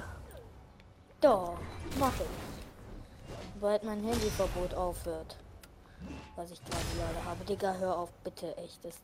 Doch, 1.22 1.58
mach 2.00 2.14
ich. 2.16 3.36
Sobald 3.54 3.84
mein 3.84 4.04
Handyverbot 4.04 4.74
aufhört. 4.74 5.36
Was 6.36 6.52
ich 6.52 6.64
gerade 6.64 6.86
gerade 6.98 7.26
habe. 7.26 7.44
Digga, 7.46 7.74
hör 7.74 7.98
auf, 7.98 8.10
bitte, 8.24 8.56
echt. 8.58 8.84
Das 8.84 8.96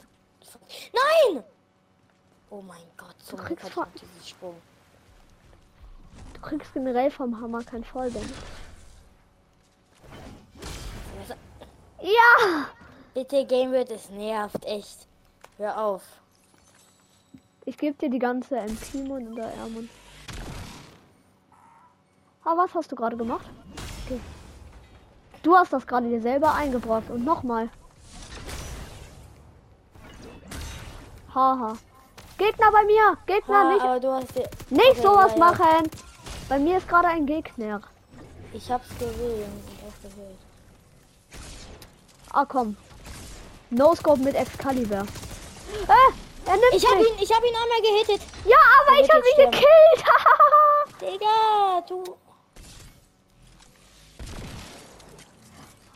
Nein! 0.93 1.43
Oh 2.49 2.61
mein 2.61 2.83
Gott, 2.95 3.15
ich 3.21 3.75
noch 3.75 3.87
diesen 3.93 4.25
Sprung. 4.25 4.55
Du 6.33 6.41
kriegst 6.41 6.73
generell 6.73 7.11
vom 7.11 7.39
Hammer 7.41 7.63
kein 7.63 7.83
Vollband. 7.83 8.31
Ja! 12.01 12.67
Bitte, 13.13 13.45
Game 13.45 13.71
Red, 13.71 13.89
es 13.91 14.09
nervt, 14.09 14.63
echt. 14.65 15.07
Hör 15.57 15.81
auf. 15.81 16.03
Ich 17.65 17.77
gebe 17.77 17.97
dir 17.97 18.09
die 18.09 18.19
ganze 18.19 18.57
MP-Mon 18.57 19.33
oder 19.33 19.51
R-Mon. 19.53 19.89
Ah, 22.45 22.53
was 22.55 22.73
hast 22.75 22.91
du 22.91 22.95
gerade 22.95 23.17
gemacht? 23.17 23.45
Okay. 24.05 24.19
Du 25.41 25.55
hast 25.55 25.73
das 25.73 25.85
gerade 25.87 26.07
dir 26.07 26.21
selber 26.21 26.53
eingebrockt 26.53 27.09
und 27.09 27.25
nochmal. 27.25 27.69
Haha. 31.33 31.73
Gegner 32.37 32.71
bei 32.71 32.83
mir! 32.83 33.17
Gegner 33.25 33.59
Ha, 33.63 33.71
nicht! 33.73 33.81
aber 33.81 33.99
du 33.99 34.11
hast. 34.11 34.35
Nicht 34.69 34.89
Okay, 34.91 35.01
sowas 35.01 35.31
ja, 35.31 35.37
ja. 35.37 35.45
machen! 35.45 35.89
Bei 36.49 36.59
mir 36.59 36.77
ist 36.77 36.87
gerade 36.87 37.07
ein 37.07 37.25
Gegner. 37.25 37.81
Ich 38.53 38.69
hab's 38.71 38.89
gesehen 38.99 39.51
gehört. 40.01 40.37
Ah, 42.31 42.45
komm. 42.45 42.77
No-Scope 43.69 44.19
mit 44.21 44.35
Excalibur. 44.35 44.97
Äh, 44.99 46.45
er 46.45 46.53
nimmt 46.53 46.73
Ich 46.73 46.85
hab 46.85 46.97
mich. 46.97 47.07
ihn, 47.07 47.15
ich 47.19 47.31
hab 47.33 47.43
ihn 47.43 47.55
einmal 47.55 47.81
gehittet. 47.81 48.21
Ja, 48.45 48.57
aber 48.81 48.97
Er 48.97 49.03
ich 49.03 49.09
habe 49.09 49.23
jetzt 49.25 49.39
ihn 49.39 49.51
gekillt. 49.51 50.05
Digga, 51.01 51.81
du... 51.87 52.03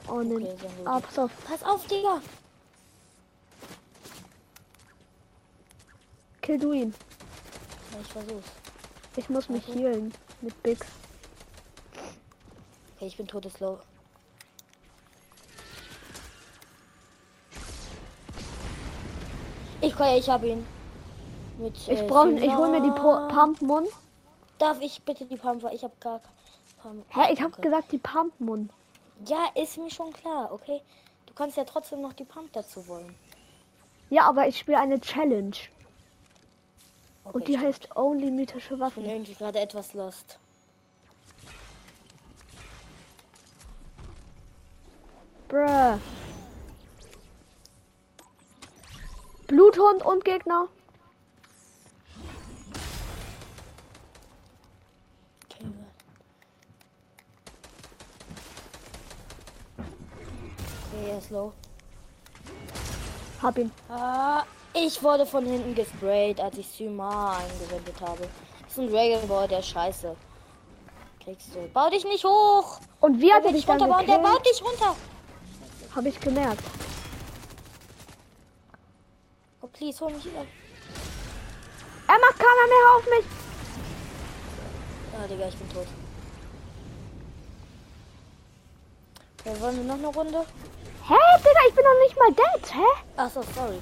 oh 0.09 0.21
ne. 0.21 0.35
Okay. 0.35 0.55
Ah, 0.85 0.99
pass 0.99 1.19
auf. 1.19 1.31
Pass 1.45 1.63
auf, 1.63 1.85
Digga. 1.87 2.21
Kill 6.41 6.57
du 6.59 6.71
ihn. 6.73 6.93
Ja, 7.93 7.99
ich 8.01 8.07
versuch's. 8.11 8.49
Ich 9.15 9.29
muss 9.29 9.49
mich 9.49 9.67
Okay. 9.67 9.79
healen. 9.79 10.13
Mit 10.41 10.61
Bix. 10.63 10.85
Okay, 12.95 13.07
ich 13.07 13.17
bin 13.17 13.27
todeslow. 13.27 13.79
Ich, 19.81 19.97
ich 19.99 20.29
hab 20.29 20.43
ihn. 20.43 20.65
Mit, 21.57 21.75
Ich 21.77 21.89
äh, 21.89 22.07
brauche, 22.07 22.31
ich 22.31 22.55
hol 22.55 22.69
mir 22.69 22.81
die. 22.81 22.91
Pro- 22.91 23.27
Pumpmon. 23.27 23.85
Darf 24.57 24.81
ich 24.81 25.01
bitte 25.03 25.25
die 25.25 25.37
Pump, 25.37 25.63
ich 25.71 25.83
hab 25.83 25.99
gar 26.01 26.19
Pump. 26.81 27.05
Hä, 27.09 27.33
ich 27.33 27.41
habe 27.41 27.59
gesagt 27.61 27.91
die 27.91 27.97
Pumpmon. 27.97 28.69
Ja, 29.25 29.49
ist 29.55 29.77
mir 29.77 29.89
schon 29.91 30.13
klar, 30.13 30.51
okay? 30.51 30.81
Du 31.25 31.33
kannst 31.33 31.57
ja 31.57 31.63
trotzdem 31.65 32.01
noch 32.01 32.13
die 32.13 32.23
Pump 32.25 32.51
dazu 32.53 32.87
wollen. 32.87 33.15
Ja, 34.09 34.23
aber 34.23 34.47
ich 34.47 34.57
spiele 34.59 34.79
eine 34.79 34.99
Challenge. 34.99 35.55
Okay, 37.23 37.37
Und 37.37 37.47
die 37.47 37.53
stimmt. 37.53 37.65
heißt 37.67 37.95
Only 37.95 38.31
mythische 38.31 38.65
Ich 38.65 38.69
bin 38.69 38.79
Waffen. 38.79 39.05
irgendwie 39.05 39.33
gerade 39.35 39.59
etwas 39.59 39.93
lost. 39.93 40.39
Bruh. 45.47 45.99
Bluthund 49.47 50.03
und 50.05 50.23
Gegner. 50.25 50.67
Okay, 55.45 55.65
okay 60.93 61.09
er 61.09 61.18
ist 61.29 61.31
low. 61.31 61.53
Hab 63.41 63.57
ihn. 63.57 63.71
Ah, 63.89 64.43
ich 64.73 65.01
wurde 65.01 65.25
von 65.25 65.45
hinten 65.45 65.75
gesprayt, 65.75 66.39
als 66.39 66.57
ich 66.57 66.67
Syma 66.67 67.37
eingewendet 67.37 67.95
habe. 68.01 68.27
Das 68.63 68.73
ist 68.73 68.79
ein 68.79 68.91
Dragon 68.91 69.27
Ball, 69.27 69.47
der 69.47 69.61
scheiße. 69.61 70.15
Kriegst 71.23 71.55
du. 71.55 71.67
Bau 71.73 71.89
dich 71.89 72.03
nicht 72.05 72.23
hoch! 72.23 72.79
Und 72.99 73.19
wie 73.19 73.27
Der 73.27 73.35
hat 73.35 73.45
er 73.45 73.53
dich 73.53 73.65
dann 73.65 73.81
runterbauen, 73.81 74.05
der 74.05 74.17
baut 74.19 74.45
dich 74.45 74.61
runter! 74.61 74.95
Hab 75.95 76.05
ich 76.05 76.19
gemerkt. 76.19 76.63
Oh, 79.61 79.67
please, 79.67 79.99
hol 79.99 80.11
mich 80.11 80.25
wieder. 80.25 80.45
Er 82.07 82.19
macht 82.19 82.39
keiner 82.39 82.67
mehr 82.67 82.95
auf 82.95 83.05
mich. 83.05 83.25
Ah, 85.13 85.27
Digga, 85.27 85.47
ich 85.47 85.55
bin 85.55 85.69
tot. 85.69 85.87
Okay, 89.39 89.61
wollen 89.61 89.77
wir 89.77 89.83
noch 89.83 89.97
eine 89.97 90.07
Runde? 90.07 90.45
Hä, 91.09 91.15
Digga, 91.39 91.61
ich 91.67 91.73
bin 91.73 91.83
noch 91.83 91.99
nicht 92.03 92.17
mal 92.19 92.31
dead. 92.33 92.71
Hä? 92.71 93.03
Achso, 93.17 93.41
sorry. 93.41 93.81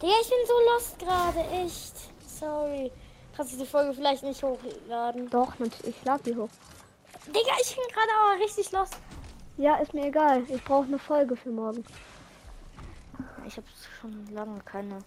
Digga, 0.00 0.14
ich 0.22 0.28
bin 0.28 0.46
so 0.46 0.54
lost 0.70 0.96
gerade, 0.96 1.40
echt. 1.50 1.94
Sorry. 2.24 2.92
Kannst 3.36 3.54
du 3.54 3.56
die 3.56 3.66
Folge 3.66 3.92
vielleicht 3.92 4.22
nicht 4.22 4.40
hochladen? 4.44 5.28
Doch, 5.28 5.58
natürlich. 5.58 5.96
Ich 5.96 6.04
lade 6.04 6.22
die 6.22 6.36
hoch. 6.36 6.48
Digga, 7.26 7.52
ich 7.60 7.74
bin 7.74 7.84
gerade 7.92 8.12
aber 8.20 8.40
richtig 8.40 8.70
lost. 8.70 8.96
Ja, 9.56 9.74
ist 9.78 9.92
mir 9.92 10.06
egal. 10.06 10.44
Ich 10.48 10.62
brauche 10.62 10.86
eine 10.86 11.00
Folge 11.00 11.34
für 11.34 11.50
morgen. 11.50 11.84
Ich 13.44 13.56
habe 13.56 13.66
schon 14.00 14.32
lange 14.32 14.60
keine 14.60 14.98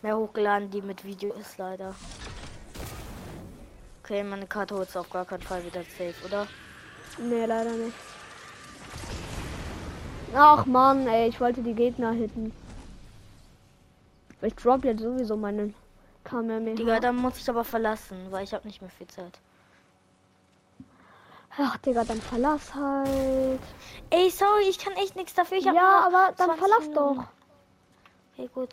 mehr 0.00 0.16
hochgeladen, 0.16 0.70
die 0.70 0.80
mit 0.80 1.04
Video 1.04 1.34
ist, 1.34 1.58
leider. 1.58 1.94
Okay, 4.02 4.22
meine 4.22 4.46
Karte 4.46 4.74
holt 4.74 4.96
auf 4.96 5.10
gar 5.10 5.26
keinen 5.26 5.42
Fall 5.42 5.62
wieder 5.66 5.82
safe, 5.82 6.14
oder? 6.24 6.46
Nee, 7.18 7.44
leider 7.44 7.72
nicht. 7.72 7.96
Ach 10.34 10.66
man, 10.66 11.06
ey, 11.06 11.28
ich 11.28 11.40
wollte 11.40 11.62
die 11.62 11.74
Gegner 11.74 12.12
hitten. 12.12 12.52
Ich 14.42 14.54
drop 14.54 14.84
jetzt 14.84 15.02
sowieso 15.02 15.36
meinen 15.36 15.74
Kamehameha. 16.24 16.76
Digga, 16.76 17.00
dann 17.00 17.16
muss 17.16 17.38
ich 17.38 17.48
aber 17.48 17.64
verlassen, 17.64 18.16
weil 18.30 18.44
ich 18.44 18.54
habe 18.54 18.66
nicht 18.66 18.80
mehr 18.80 18.90
viel 18.90 19.06
Zeit. 19.08 19.40
Ach, 21.56 21.76
Digga, 21.78 22.04
dann 22.04 22.20
verlass 22.20 22.72
halt. 22.74 23.58
Ey, 24.10 24.30
sorry, 24.30 24.68
ich 24.68 24.78
kann 24.78 24.92
echt 24.94 25.16
nichts 25.16 25.34
dafür. 25.34 25.56
Ich 25.58 25.64
Ja, 25.64 26.04
aber 26.06 26.32
dann 26.36 26.50
20 26.50 26.58
verlass 26.58 26.88
Minuten. 26.88 27.16
doch. 27.16 27.24
Okay, 28.36 28.50
gut. 28.54 28.68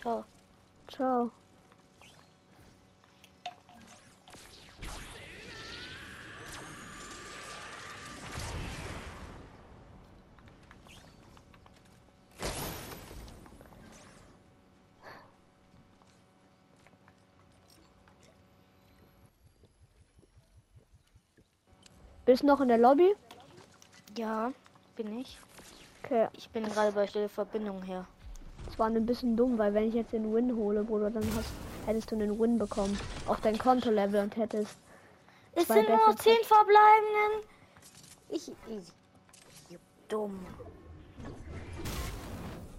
Ciao. 0.00 0.24
Ciao. 0.88 1.30
Bist 22.32 22.44
noch 22.44 22.62
in 22.62 22.68
der 22.68 22.78
Lobby? 22.78 23.14
Ja, 24.16 24.52
bin 24.96 25.18
ich. 25.18 25.38
Okay. 26.02 26.28
Ich 26.32 26.48
bin 26.48 26.64
gerade 26.64 26.90
bei 26.92 27.06
Stelle 27.06 27.28
Verbindung 27.28 27.82
her. 27.82 28.06
Das 28.64 28.78
war 28.78 28.86
ein 28.86 29.04
bisschen 29.04 29.36
dumm, 29.36 29.58
weil 29.58 29.74
wenn 29.74 29.86
ich 29.86 29.92
jetzt 29.92 30.14
den 30.14 30.34
Win 30.34 30.56
hole, 30.56 30.82
Bruder, 30.82 31.10
dann 31.10 31.24
hast, 31.36 31.50
hättest 31.84 32.10
du 32.10 32.14
einen 32.14 32.40
Win 32.40 32.58
bekommen. 32.58 32.98
Auf 33.26 33.42
dein 33.42 33.58
Konto-Level 33.58 34.22
und 34.22 34.34
hättest. 34.34 34.78
Es 35.54 35.68
sind 35.68 35.86
nur 35.86 35.98
noch 35.98 36.06
Bässe. 36.06 36.20
zehn 36.20 36.38
verbleibenden. 36.42 37.50
Ich. 38.30 38.48
ich 38.48 39.78
dumm. 40.08 40.46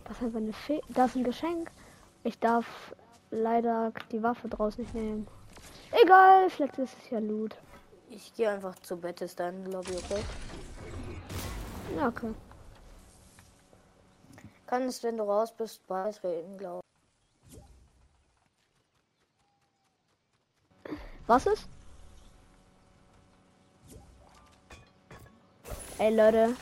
Das 0.06 0.18
ist 0.18 0.24
einfach 0.24 0.40
eine 0.40 0.54
Fe 0.54 0.82
Das 0.90 1.12
ist 1.12 1.18
ein 1.18 1.24
Geschenk. 1.26 1.70
Ich 2.24 2.40
darf 2.40 2.66
leider 3.30 3.94
die 4.12 4.24
Waffe 4.24 4.48
draus 4.48 4.80
nicht 4.80 4.96
nehmen. 4.96 5.28
Egal, 6.04 6.50
vielleicht 6.50 6.80
ist 6.80 6.98
es 7.04 7.10
ja 7.12 7.20
Loot. 7.20 7.56
Ich 8.16 8.32
gehe 8.36 8.48
einfach 8.48 8.76
zu 8.76 8.96
Bethesda 8.96 9.50
in 9.50 9.66
die 9.66 9.72
Lobby, 9.72 9.94
okay? 9.96 10.24
Ja, 11.98 12.10
okay. 12.10 12.32
Kann 14.68 14.84
es, 14.84 15.02
wenn 15.02 15.18
du 15.18 15.24
raus 15.24 15.52
bist, 15.52 15.86
beitreten, 15.88 16.56
glaube 16.60 16.82
Was 21.26 21.48
ist? 21.48 21.68
Ey 25.98 26.16
Leute, 26.16 26.56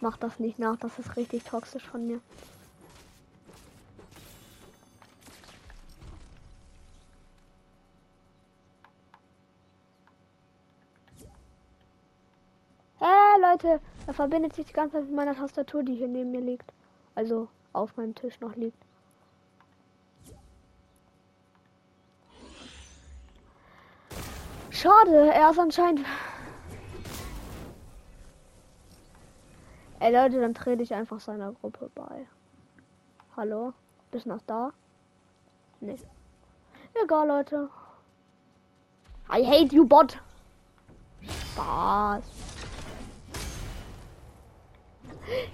mach 0.00 0.16
das 0.18 0.38
nicht 0.38 0.60
nach, 0.60 0.76
das 0.76 0.98
ist 1.00 1.16
richtig 1.16 1.42
toxisch 1.44 1.84
von 1.84 2.06
mir. 2.06 2.20
Hey 13.06 13.40
Leute, 13.40 13.80
er 14.06 14.13
verbindet 14.24 14.54
sich 14.54 14.64
die 14.64 14.72
ganze 14.72 14.96
Zeit 14.96 15.04
mit 15.04 15.14
meiner 15.14 15.34
Tastatur, 15.34 15.82
die 15.82 15.96
hier 15.96 16.08
neben 16.08 16.30
mir 16.30 16.40
liegt. 16.40 16.72
Also 17.14 17.46
auf 17.74 17.94
meinem 17.98 18.14
Tisch 18.14 18.40
noch 18.40 18.56
liegt. 18.56 18.82
Schade, 24.70 25.30
er 25.30 25.50
ist 25.50 25.58
anscheinend. 25.58 26.06
Ey 30.00 30.10
Leute, 30.10 30.40
dann 30.40 30.54
trete 30.54 30.82
ich 30.82 30.94
einfach 30.94 31.20
seiner 31.20 31.52
Gruppe 31.52 31.90
bei. 31.94 32.26
Hallo? 33.36 33.74
Bist 34.10 34.24
noch 34.24 34.40
da? 34.46 34.72
Nee. 35.80 35.98
Egal, 37.02 37.28
Leute. 37.28 37.68
I 39.30 39.44
hate 39.44 39.74
you, 39.74 39.84
Bot. 39.86 40.18
Spaß. 41.20 42.53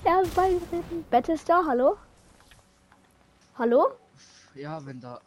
Er 0.04 0.22
ist 0.22 0.34
beigetreten. 0.34 1.04
Bett 1.10 1.28
ist 1.28 1.48
da, 1.48 1.64
hallo? 1.66 1.96
Hallo? 3.56 3.90
Ja, 4.54 4.84
wenn 4.84 5.00
da. 5.00 5.20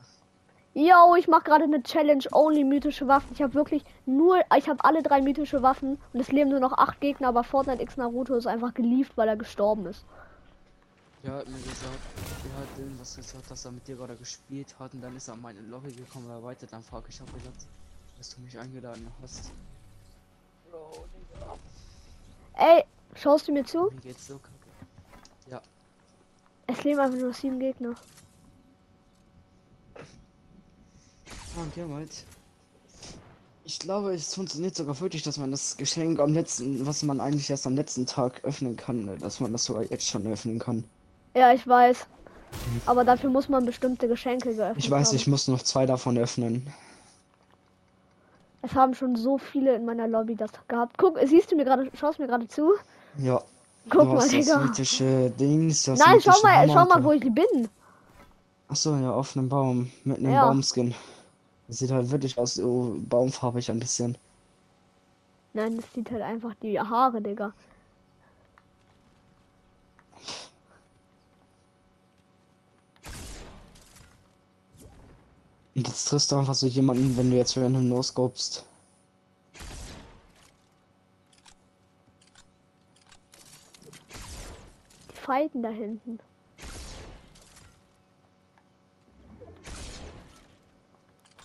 Yo, 0.73 1.15
ich 1.15 1.27
mache 1.27 1.43
gerade 1.43 1.65
eine 1.65 1.83
Challenge 1.83 2.23
only 2.31 2.63
mythische 2.63 3.07
Waffen. 3.07 3.29
Ich 3.33 3.41
habe 3.41 3.53
wirklich 3.53 3.83
nur, 4.05 4.41
ich 4.57 4.67
habe 4.67 4.83
alle 4.83 5.03
drei 5.03 5.21
mythische 5.21 5.61
Waffen 5.61 5.99
und 6.11 6.19
es 6.19 6.31
leben 6.31 6.49
nur 6.49 6.59
noch 6.59 6.73
acht 6.73 6.99
Gegner, 6.99 7.27
aber 7.27 7.43
Fortnite 7.43 7.81
X 7.81 7.95
Naruto 7.95 8.35
ist 8.35 8.47
einfach 8.47 8.73
gelieft, 8.73 9.15
weil 9.15 9.27
er 9.27 9.37
gestorben 9.37 9.85
ist. 9.85 10.03
Der 11.23 11.33
hat 11.35 11.47
mir 11.47 11.57
gesagt, 11.57 11.99
er 12.17 12.61
hat 12.61 12.79
irgendwas 12.79 13.15
gesagt, 13.15 13.49
dass 13.51 13.65
er 13.65 13.71
mit 13.71 13.87
dir 13.87 13.95
gerade 13.95 14.15
gespielt 14.15 14.75
hat 14.79 14.93
und 14.93 15.01
dann 15.01 15.15
ist 15.15 15.27
er 15.27 15.35
an 15.35 15.41
meine 15.41 15.61
Lobby 15.61 15.93
gekommen, 15.93 16.29
er 16.29 16.43
weiter 16.43 16.65
dann 16.65 16.83
frag 16.83 17.03
ich 17.07 17.21
hab 17.21 17.31
gesagt, 17.33 17.67
dass 18.17 18.35
du 18.35 18.41
mich 18.41 18.57
eingeladen 18.57 19.07
hast. 19.21 19.51
Bro, 20.69 21.05
Digga. 21.13 21.53
Ey, 22.55 22.83
schaust 23.15 23.47
du 23.47 23.51
mir 23.51 23.63
zu? 23.65 23.89
Mir 23.91 24.01
geht's 24.01 24.27
so 24.27 24.37
kacke. 24.37 24.53
Ja, 25.49 25.61
Es 26.67 26.83
leben 26.83 26.99
einfach 26.99 27.19
nur 27.19 27.33
sieben 27.33 27.59
Gegner. 27.59 27.95
Frank, 31.55 31.75
ja, 31.77 31.87
halt. 31.93 32.25
Ich 33.65 33.79
glaube, 33.79 34.13
es 34.13 34.33
funktioniert 34.35 34.75
sogar 34.75 34.99
wirklich, 34.99 35.23
dass 35.23 35.37
man 35.37 35.51
das 35.51 35.77
Geschenk 35.77 36.19
am 36.19 36.33
letzten, 36.33 36.85
was 36.85 37.03
man 37.03 37.21
eigentlich 37.21 37.49
erst 37.49 37.65
am 37.65 37.75
letzten 37.75 38.05
Tag 38.05 38.43
öffnen 38.43 38.75
kann, 38.75 39.05
ne, 39.05 39.17
dass 39.17 39.39
man 39.39 39.51
das 39.53 39.63
sogar 39.65 39.83
jetzt 39.83 40.07
schon 40.07 40.27
öffnen 40.27 40.59
kann. 40.59 40.83
Ja, 41.35 41.53
ich 41.53 41.65
weiß. 41.65 42.05
Aber 42.85 43.03
dafür 43.03 43.29
muss 43.29 43.49
man 43.49 43.65
bestimmte 43.65 44.07
Geschenke 44.07 44.53
geöffnet 44.53 44.83
Ich 44.83 44.91
weiß, 44.91 45.09
haben. 45.09 45.15
ich 45.15 45.27
muss 45.27 45.47
noch 45.47 45.61
zwei 45.63 45.85
davon 45.85 46.17
öffnen. 46.17 46.67
Es 48.61 48.73
haben 48.75 48.93
schon 48.93 49.15
so 49.15 49.37
viele 49.37 49.75
in 49.75 49.85
meiner 49.85 50.07
Lobby 50.07 50.35
das 50.35 50.51
gehabt. 50.67 50.97
Guck, 50.97 51.19
siehst 51.25 51.51
du 51.51 51.55
mir 51.55 51.65
gerade, 51.65 51.89
schaust 51.95 52.19
mir 52.19 52.27
gerade 52.27 52.47
zu? 52.47 52.73
Ja. 53.17 53.41
Guck 53.89 54.01
du 54.01 54.07
mal, 54.07 54.15
hast 54.17 54.33
das 54.33 54.45
Digga. 54.45 54.59
mythische 54.59 55.29
Dings. 55.31 55.83
Das 55.83 55.99
Nein, 55.99 56.19
schau 56.21 56.41
mal, 56.41 56.67
schau 56.67 56.75
Hammer 56.75 56.95
mal, 56.99 57.03
wo 57.03 57.11
ich 57.11 57.21
bin. 57.21 57.69
Achso, 58.69 58.95
ja, 58.95 59.11
auf 59.11 59.35
einem 59.35 59.49
Baum. 59.49 59.91
Mit 60.03 60.17
einem 60.19 60.33
Ja. 60.33 60.45
Baumskin. 60.47 60.95
Das 61.67 61.77
sieht 61.79 61.91
halt 61.91 62.09
wirklich 62.09 62.37
aus, 62.37 62.55
so 62.55 62.95
baumfarbig 63.09 63.69
ein 63.69 63.79
bisschen. 63.79 64.17
Nein, 65.53 65.77
das 65.77 65.85
sieht 65.93 66.09
halt 66.11 66.21
einfach 66.21 66.53
die 66.61 66.79
Haare, 66.79 67.21
Digga. 67.21 67.53
Und 75.75 75.87
jetzt 75.87 76.05
triffst 76.05 76.31
du 76.31 76.35
einfach 76.37 76.53
so 76.53 76.67
jemanden, 76.67 77.17
wenn 77.17 77.31
du 77.31 77.37
jetzt 77.37 77.57
random 77.57 77.89
losgobst. 77.89 78.65
Fighten 85.43 85.61
da 85.61 85.69
hinten. 85.69 86.19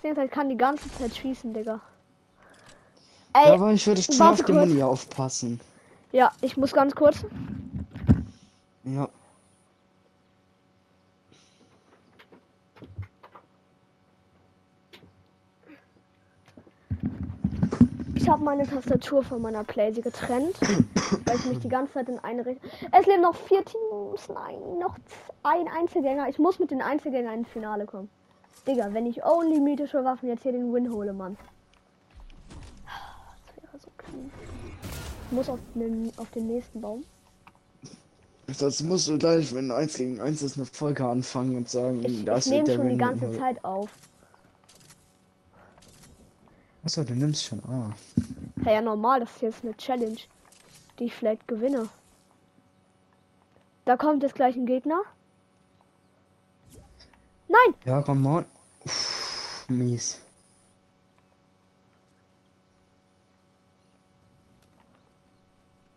Halt, 0.04 0.30
kann 0.30 0.48
die 0.48 0.56
ganze 0.56 0.88
Zeit 0.92 1.14
schießen, 1.16 1.52
Digga. 1.52 1.80
Ey, 3.34 3.50
aber 3.50 3.72
ich 3.72 3.86
würde 3.86 4.00
schon 4.00 4.20
auf 4.22 4.42
die. 4.42 4.52
Muni 4.52 4.82
aufpassen. 4.82 5.60
ja, 6.12 6.32
ich 6.40 6.56
muss 6.56 6.72
ganz 6.72 6.94
kurz. 6.94 7.24
Ja. 8.84 9.08
Ich 18.28 18.32
habe 18.32 18.44
meine 18.44 18.66
Tastatur 18.66 19.22
von 19.22 19.40
meiner 19.40 19.64
Playsee 19.64 20.02
getrennt, 20.02 20.60
weil 21.24 21.36
ich 21.36 21.46
mich 21.46 21.60
die 21.60 21.68
ganze 21.70 21.94
Zeit 21.94 22.10
in 22.10 22.18
eine 22.18 22.44
Richtung. 22.44 22.70
Es 22.92 23.06
leben 23.06 23.22
noch 23.22 23.34
vier 23.34 23.64
Teams, 23.64 23.82
nein, 24.28 24.78
noch 24.78 24.96
ein 25.42 25.68
Einzelgänger. 25.68 26.28
Ich 26.28 26.38
muss 26.38 26.58
mit 26.58 26.70
den 26.70 26.82
Einzelgängern 26.82 27.38
ins 27.38 27.48
Finale 27.48 27.86
kommen. 27.86 28.08
Digga, 28.66 28.92
wenn 28.92 29.06
ich 29.06 29.24
only 29.24 29.60
mythische 29.60 30.04
Waffen 30.04 30.28
jetzt 30.28 30.42
hier 30.42 30.52
den 30.52 30.72
Win 30.72 30.92
hole, 30.92 31.12
Mann. 31.12 31.36
Das 33.46 33.62
wäre 33.64 33.78
so 33.78 33.90
clean. 33.96 34.30
Ich 35.26 35.32
muss 35.32 35.48
auf 35.48 35.60
den, 35.74 36.12
auf 36.16 36.30
den 36.30 36.46
nächsten 36.46 36.80
Baum. 36.80 37.04
Das 38.58 38.82
musst 38.82 39.08
du 39.08 39.18
gleich, 39.18 39.54
wenn 39.54 39.70
1 39.70 39.94
gegen 39.98 40.20
1 40.20 40.40
ist, 40.42 40.56
eine 40.56 40.64
Folge 40.64 41.06
anfangen 41.06 41.56
und 41.56 41.68
sagen, 41.68 42.02
Ich, 42.04 42.24
das 42.24 42.46
ich 42.46 42.52
nehme 42.52 42.66
schon 42.66 42.82
die 42.84 42.90
Win 42.92 42.98
ganze 42.98 43.28
heute. 43.28 43.38
Zeit 43.38 43.64
auf. 43.64 43.90
Achso, 46.82 47.04
du 47.04 47.14
nimmst 47.14 47.44
schon. 47.44 47.62
Ah. 47.68 47.90
Ja, 48.64 48.72
ja, 48.72 48.80
normal, 48.80 49.20
das 49.20 49.30
ist 49.36 49.42
jetzt 49.42 49.64
eine 49.64 49.76
Challenge, 49.76 50.16
die 50.98 51.04
ich 51.04 51.14
vielleicht 51.14 51.46
gewinne. 51.46 51.88
Da 53.88 53.96
kommt 53.96 54.22
jetzt 54.22 54.34
gleich 54.34 54.54
ein 54.54 54.66
Gegner. 54.66 55.00
Nein! 57.48 57.74
Ja, 57.86 58.02
komm 58.02 58.20
mal. 58.20 58.44
Uff, 58.84 59.64
mies. 59.68 60.20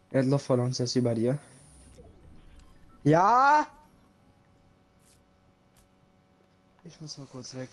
Er 0.10 0.22
hat 0.22 0.30
Luftballons, 0.30 0.80
er 0.80 0.86
ist 0.86 0.96
über 0.96 1.14
dir. 1.14 1.38
Ja! 3.04 3.68
Ich 6.86 7.02
muss 7.02 7.18
mal 7.18 7.28
kurz 7.30 7.54
weg. 7.56 7.68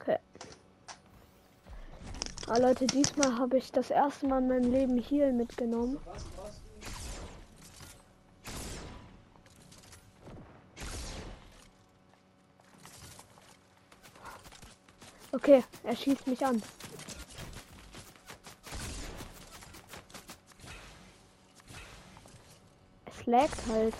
Okay. 0.00 0.18
Ah, 2.46 2.56
Leute, 2.56 2.86
diesmal 2.86 3.38
habe 3.38 3.58
ich 3.58 3.70
das 3.72 3.90
erste 3.90 4.26
Mal 4.26 4.38
in 4.40 4.48
meinem 4.48 4.72
Leben 4.72 4.96
Heal 5.02 5.34
mitgenommen. 5.34 5.98
Okay, 15.34 15.64
er 15.82 15.96
schießt 15.96 16.28
mich 16.28 16.46
an. 16.46 16.62
Es 23.06 23.26
laggt 23.26 23.66
halt. 23.68 23.94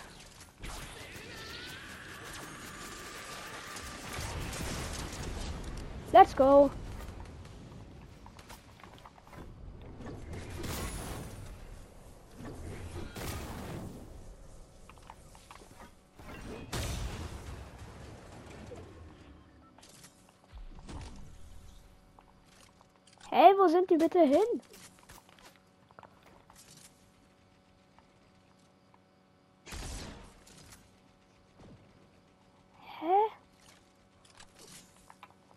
Let's 6.12 6.36
go. 6.36 6.70
Die 23.94 23.98
bitte 23.98 24.22
hin? 24.22 24.60
Hä? 32.98 33.18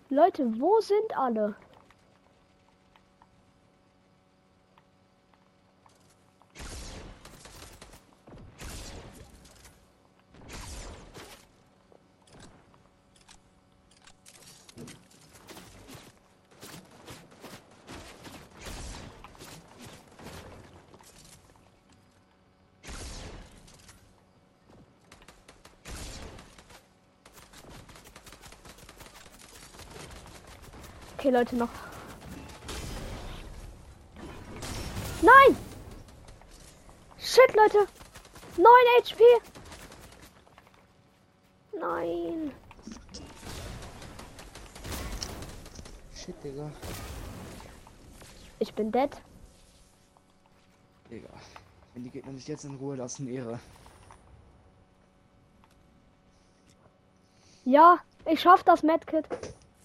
Leute, 0.09 0.43
wo 0.59 0.79
sind 0.81 1.17
alle? 1.17 1.55
Okay, 31.17 31.31
Leute, 31.31 31.55
noch. 31.55 31.69
Nein! 35.23 35.57
Shit, 37.17 37.55
Leute! 37.55 37.87
9 38.55 38.67
HP! 39.01 39.23
Nein! 41.79 42.51
Shit, 46.13 46.35
Digga. 46.43 46.69
Ich 48.59 48.71
bin 48.75 48.91
dead. 48.91 49.09
Digga. 51.09 51.29
Wenn 51.95 52.03
die 52.03 52.11
Gegner 52.11 52.31
mich 52.31 52.47
jetzt 52.47 52.63
in 52.63 52.75
Ruhe 52.75 52.95
lassen, 52.95 53.27
Ehre. 53.27 53.59
Ja, 57.65 57.97
ich 58.27 58.39
schaff 58.39 58.61
das 58.63 58.83
Medkit. 58.83 59.25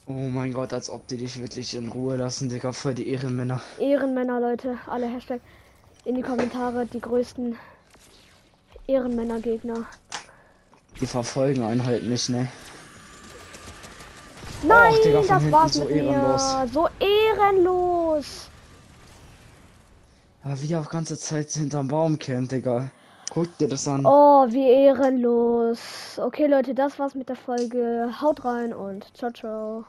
Oh 0.06 0.12
mein 0.12 0.52
Gott, 0.52 0.72
als 0.72 0.90
ob 0.90 1.06
die 1.06 1.16
dich 1.16 1.40
wirklich 1.40 1.74
in 1.74 1.88
Ruhe 1.88 2.16
lassen, 2.16 2.48
Digga, 2.48 2.72
für 2.72 2.92
die 2.92 3.08
Ehrenmänner. 3.08 3.62
Ehrenmänner, 3.78 4.40
Leute. 4.40 4.76
Alle 4.86 5.06
Hashtag 5.06 5.40
in 6.04 6.16
die 6.16 6.22
Kommentare 6.22 6.86
die 6.86 7.00
größten 7.00 7.56
Ehrenmänner-Gegner. 8.88 9.86
Die 11.00 11.06
verfolgen 11.06 11.62
einen 11.62 11.86
halt 11.86 12.04
nicht, 12.04 12.28
ne? 12.28 12.48
Nein, 14.64 14.94
Digga, 15.04 15.22
von 15.22 15.42
das 15.42 15.52
war's 15.52 15.74
so 15.74 15.84
mit 15.84 15.90
ehrenlos. 15.96 16.42
mir. 16.42 16.68
So 16.72 16.88
ehrenlos. 16.98 18.48
Aber 20.42 20.60
wie 20.60 20.72
er 20.72 20.80
auch 20.80 20.90
ganze 20.90 21.16
Zeit 21.16 21.50
hinterm 21.50 21.86
Baum 21.86 22.18
kennt, 22.18 22.50
Digga. 22.50 22.90
Guck 23.32 23.56
dir 23.56 23.66
das 23.66 23.88
an. 23.88 24.04
Oh, 24.04 24.46
wie 24.50 24.68
ehrenlos. 24.68 26.18
Okay, 26.18 26.46
Leute, 26.46 26.74
das 26.74 26.98
war's 26.98 27.14
mit 27.14 27.30
der 27.30 27.36
Folge. 27.36 28.20
Haut 28.20 28.44
rein 28.44 28.74
und 28.74 29.16
ciao, 29.16 29.30
ciao. 29.32 29.86